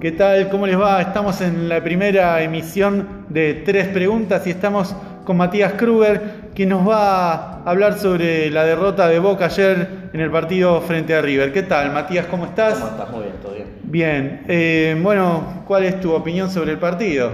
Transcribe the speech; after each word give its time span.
¿Qué 0.00 0.12
tal? 0.12 0.48
¿Cómo 0.48 0.66
les 0.66 0.80
va? 0.80 1.02
Estamos 1.02 1.42
en 1.42 1.68
la 1.68 1.84
primera 1.84 2.42
emisión 2.42 3.26
de 3.28 3.52
Tres 3.66 3.86
Preguntas 3.88 4.46
y 4.46 4.50
estamos 4.50 4.96
con 5.26 5.36
Matías 5.36 5.74
Kruger, 5.74 6.22
que 6.54 6.64
nos 6.64 6.88
va 6.88 7.34
a 7.34 7.62
hablar 7.66 7.98
sobre 7.98 8.48
la 8.48 8.64
derrota 8.64 9.08
de 9.08 9.18
Boca 9.18 9.44
ayer 9.44 10.08
en 10.14 10.20
el 10.20 10.30
partido 10.30 10.80
frente 10.80 11.14
a 11.14 11.20
River. 11.20 11.52
¿Qué 11.52 11.64
tal, 11.64 11.92
Matías? 11.92 12.24
¿Cómo 12.28 12.46
estás? 12.46 12.78
¿Cómo 12.78 12.92
estás? 12.92 13.10
Muy 13.10 13.24
bien, 13.24 13.34
todo 13.42 13.52
bien. 13.52 13.66
Bien. 13.82 14.44
Eh, 14.48 14.98
bueno, 15.02 15.64
¿cuál 15.66 15.84
es 15.84 16.00
tu 16.00 16.14
opinión 16.14 16.50
sobre 16.50 16.70
el 16.70 16.78
partido? 16.78 17.32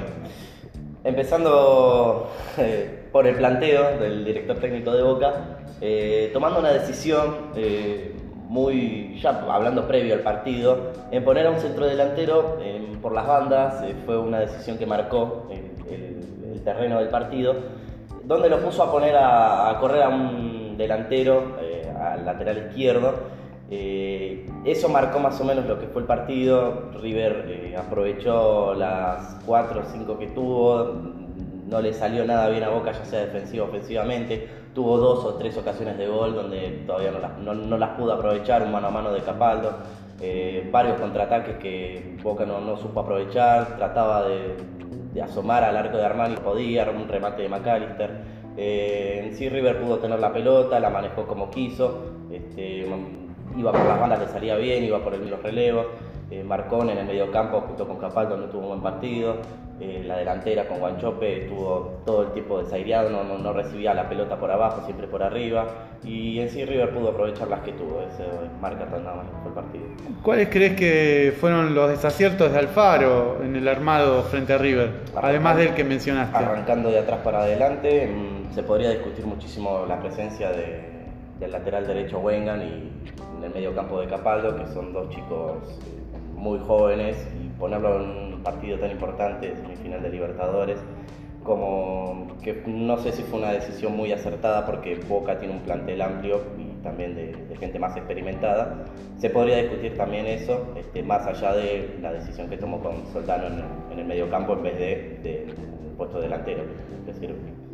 Empezando 1.05 2.33
eh, 2.59 3.05
por 3.13 3.29
el 3.29 3.37
planteo 3.37 3.97
del 4.01 4.25
director 4.25 4.59
técnico 4.59 4.93
de 4.93 5.05
Boca, 5.05 5.61
eh, 5.81 6.31
tomando 6.33 6.59
una 6.59 6.71
decisión 6.73 7.53
muy, 8.49 9.19
ya 9.21 9.31
hablando 9.51 9.87
previo 9.87 10.15
al 10.15 10.21
partido, 10.21 10.93
en 11.11 11.25
poner 11.25 11.47
a 11.47 11.51
un 11.51 11.59
centro 11.59 11.87
delantero 11.87 12.59
por 13.07 13.13
las 13.13 13.27
bandas, 13.27 13.83
eh, 13.83 13.95
fue 14.05 14.19
una 14.19 14.41
decisión 14.41 14.79
que 14.79 14.85
marcó 14.87 15.49
el, 15.51 15.77
terreno 16.65 16.99
del 16.99 17.11
partido, 17.11 17.55
donde 18.25 18.49
lo 18.49 18.59
puso 18.59 18.83
a 18.83 18.91
poner 18.91 19.15
a, 19.17 19.77
correr 19.79 20.03
a 20.03 20.09
un 20.09 20.77
delantero, 20.77 21.57
eh, 21.61 21.89
al 21.97 22.27
lateral 22.27 22.59
izquierdo. 22.67 23.15
Eh, 23.71 24.51
eso 24.65 24.89
marcó 24.89 25.21
más 25.21 25.41
o 25.41 25.45
menos 25.45 25.65
lo 25.67 25.79
que 25.79 25.87
fue 25.87 26.03
el 26.03 26.09
partido. 26.09 26.91
River 27.01 27.77
aprovechó 27.79 28.75
las 28.75 29.37
4 29.47 29.81
o 29.81 29.85
5 29.85 30.19
que 30.19 30.27
tuvo, 30.27 30.93
no 31.67 31.81
le 31.81 31.93
salió 31.93 32.25
nada 32.25 32.49
bien 32.49 32.65
a 32.65 32.69
Boca, 32.69 32.93
ya 32.93 33.05
sea 33.05 33.21
defensivo 33.21 33.65
o 33.65 33.69
ofensivamente. 33.69 34.49
Tuvo 34.75 34.99
dos 34.99 35.25
o 35.25 35.35
tres 35.35 35.57
ocasiones 35.57 35.99
de 35.99 36.07
gol 36.07 36.35
donde 36.35 36.85
todavía 36.87 37.11
no 37.11 37.19
las, 37.19 37.39
no, 37.39 37.79
las 37.79 37.91
pudo 37.91 38.13
aprovechar, 38.13 38.63
un 38.63 38.73
mano 38.73 38.89
a 38.89 38.91
mano 38.91 39.13
de 39.13 39.21
Capaldo. 39.21 39.73
Eh, 40.21 40.69
varios 40.71 41.01
contraataques 41.01 41.57
que 41.57 42.17
Boca 42.23 42.47
no, 42.47 42.77
supo 42.77 43.01
aprovechar, 43.01 43.77
trataba 43.77 44.27
de, 44.29 45.23
asomar 45.23 45.65
al 45.65 45.77
arco 45.77 45.97
de 45.97 46.05
Armani, 46.05 46.37
podía, 46.37 46.89
un 46.91 47.09
remate 47.09 47.43
de 47.43 47.49
McAllister. 47.49 48.11
Eh, 48.57 49.23
en 49.25 49.35
sí 49.35 49.49
River 49.49 49.81
pudo 49.81 49.99
tener 49.99 50.21
la 50.21 50.33
pelota, 50.33 50.79
la 50.79 50.91
manejó 50.91 51.27
como 51.27 51.51
quiso, 51.51 52.13
este, 52.31 52.87
iba 53.57 53.73
por 53.73 53.85
las 53.85 54.01
bandas, 54.01 54.21
le 54.21 54.29
salía 54.29 54.57
bien, 54.57 54.85
iba 54.85 55.03
por 55.03 55.15
el, 55.15 55.29
los 55.29 55.43
relevos. 55.43 55.87
Eh, 56.31 56.43
Marcón 56.43 56.91
en 56.91 56.99
el 56.99 57.07
medio 57.07 57.31
campo 57.31 57.61
junto 57.61 57.87
con 57.87 57.99
Capaldo 57.99 58.37
no 58.37 58.47
tuvo 58.47 58.63
un 58.63 58.69
buen 58.69 58.81
partido. 58.81 59.37
Eh, 59.79 60.03
la 60.07 60.17
delantera 60.17 60.67
con 60.67 60.79
Guanchope 60.79 61.45
estuvo 61.45 62.01
todo 62.07 62.23
el 62.23 62.33
tiempo 62.33 62.63
desaireado, 62.63 63.11
no, 63.11 63.25
no, 63.25 63.53
recibía 63.53 63.93
la 63.93 64.09
pelota 64.09 64.37
por 64.37 64.51
abajo, 64.51 64.81
siempre 64.87 65.07
por 65.07 65.23
arriba. 65.23 65.67
Y 66.03 66.41
en 66.41 66.49
sí 66.49 66.65
River 66.65 66.95
pudo 66.95 67.11
aprovechar 67.11 67.49
las 67.49 67.61
que 67.61 67.73
tuvo, 67.73 68.01
eso 68.01 68.25
marca 68.61 68.87
nada 68.87 69.17
más 69.17 69.27
el 69.47 69.53
partido. 69.53 69.85
¿Cuáles 70.23 70.49
crees 70.49 70.75
que 70.77 71.37
fueron 71.39 71.75
los 71.75 71.91
desaciertos 71.91 72.53
de 72.53 72.59
Alfaro 72.59 73.43
en 73.45 73.55
el 73.55 73.69
armado 73.69 74.23
frente 74.23 74.55
a 74.55 74.59
River? 74.59 74.91
además 75.15 75.59
del 75.59 75.75
que 75.75 75.85
mencionaste. 75.85 76.39
Arrancando 76.39 76.91
de 76.91 77.01
atrás 77.01 77.21
para 77.23 77.41
adelante, 77.41 78.07
mm, 78.07 78.55
se 78.55 78.63
podría 78.63 78.91
discutir 78.91 79.27
muchísimo 79.27 79.85
la 79.87 80.01
presencia 80.01 80.51
del 80.51 81.53
lateral 81.53 81.87
derecho 81.87 82.19
Wengan 82.19 82.63
y 82.63 82.91
en 83.37 83.45
el 83.45 83.51
medio 83.53 83.75
campo 83.75 84.01
de 84.01 84.07
Capaldo, 84.07 84.57
que 84.57 84.67
son 84.73 84.93
dos 84.93 85.11
chicos 85.11 85.79
eh, 85.87 86.16
muy 86.47 86.61
jóvenes 86.61 87.17
y 87.43 87.49
ponerlo 87.59 88.01
en 88.01 88.35
un 88.35 88.43
partido 88.43 88.79
tan 88.79 88.93
importante, 88.93 89.57
semifinal 89.57 90.01
de 90.03 90.11
Libertadores, 90.11 90.79
como 91.43 92.29
que 92.43 92.63
no 92.67 92.99
sé 92.99 93.13
si 93.13 93.23
fue 93.23 93.39
una 93.41 93.53
decisión 93.53 93.97
muy 93.97 94.13
acertada 94.13 94.65
porque 94.65 94.97
Boca 95.09 95.39
tiene 95.39 95.55
un 95.55 95.61
plantel 95.61 96.01
amplio 96.03 96.41
y 96.59 96.83
también 96.83 97.15
de, 97.15 97.57
gente 97.57 97.79
más 97.79 97.97
experimentada. 97.97 98.85
Se 99.19 99.31
podría 99.31 99.57
discutir 99.57 99.97
también 99.97 100.27
eso, 100.27 100.75
este, 100.77 101.03
más 101.03 101.27
allá 101.27 101.55
de 101.55 101.97
la 102.03 102.13
decisión 102.13 102.49
que 102.49 102.59
tomó 102.59 102.81
con 102.81 103.07
Soldano 103.13 103.47
en 103.91 103.99
el, 103.99 104.05
medio 104.05 104.29
campo 104.31 104.53
en 104.53 104.63
vez 104.63 104.79
de, 104.79 105.19
de 105.23 105.55
puesto 105.97 106.21
delantero. 106.21 106.65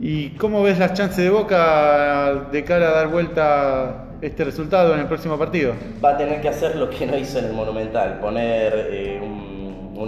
¿Y 0.01 0.31
cómo 0.37 0.63
ves 0.63 0.79
las 0.79 0.95
chances 0.95 1.25
de 1.25 1.31
Boca 1.31 2.49
de 2.53 2.65
cara 2.65 2.89
a 2.89 2.93
dar 2.93 3.09
vuelta 3.09 4.12
este 4.23 4.45
resultado 4.45 4.95
en 4.95 5.01
el 5.01 5.07
próximo 5.07 5.37
partido? 5.37 5.75
Va 6.03 6.11
a 6.11 6.17
tener 6.17 6.41
que 6.41 6.49
hacer 6.49 6.77
lo 6.77 6.89
que 6.89 7.05
no 7.07 7.19
hizo 7.19 7.41
en 7.41 7.47
el 7.47 7.53
Monumental, 7.53 8.21
poner 8.21 8.73
eh, 8.91 9.21
un, 9.21 9.43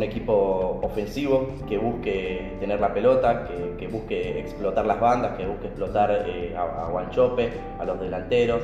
equipo 0.03 0.81
ofensivo 0.83 1.55
que 1.69 1.79
busque 1.79 2.57
tener 2.59 2.81
la 2.81 2.93
pelota, 2.93 3.49
que, 3.79 3.87
busque 3.87 4.41
explotar 4.41 4.85
las 4.85 4.99
bandas, 4.99 5.37
que 5.37 5.47
busque 5.47 5.69
explotar 5.69 6.25
eh, 6.27 6.53
a, 6.57 6.89
Guanchope, 6.91 7.53
a 7.79 7.85
los 7.85 8.01
delanteros, 8.01 8.63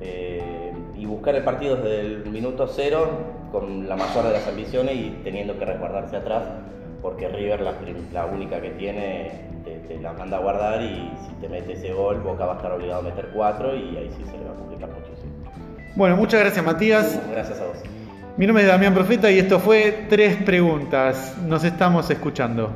eh, 0.00 0.72
y 0.96 1.06
buscar 1.06 1.36
el 1.36 1.44
partido 1.44 1.76
desde 1.76 2.00
el 2.00 2.26
minuto 2.26 2.66
cero 2.66 3.08
con 3.52 3.88
la 3.88 3.94
mayor 3.94 4.24
de 4.24 4.32
las 4.32 4.46
ambiciones 4.48 4.96
y 4.96 5.20
teniendo 5.22 5.56
que 5.56 5.64
resguardarse 5.64 6.16
atrás, 6.16 6.42
porque 7.02 7.28
River 7.28 7.60
la, 8.12 8.26
única 8.26 8.60
que 8.60 8.70
tiene 8.70 9.32
te, 9.64 9.98
la 10.00 10.12
manda 10.12 10.36
a 10.36 10.40
guardar 10.40 10.80
y 10.80 11.10
si 11.26 11.32
te 11.40 11.48
mete 11.48 11.72
ese 11.72 11.92
gol 11.92 12.20
Boca 12.20 12.46
va 12.46 12.54
a 12.54 12.56
estar 12.56 12.72
obligado 12.72 13.00
a 13.00 13.02
meter 13.02 13.28
cuatro 13.34 13.74
y 13.74 13.96
ahí 13.96 14.10
sí 14.16 14.24
se 14.24 14.38
le 14.38 14.44
va 14.44 14.52
a 14.52 14.54
complicar 14.54 14.88
muchísimo. 14.88 15.32
Bueno, 15.96 16.16
muchas 16.16 16.40
gracias 16.40 16.64
Matías. 16.64 17.20
Gracias 17.30 17.60
a 17.60 17.66
vos. 17.66 17.76
Mi 18.36 18.46
nombre 18.46 18.62
es 18.64 18.70
Damián 18.70 18.94
Profeta 18.94 19.30
y 19.30 19.38
esto 19.38 19.58
fue 19.58 20.06
Tres 20.08 20.36
Preguntas. 20.36 21.36
Nos 21.44 21.64
estamos 21.64 22.08
escuchando. 22.08 22.72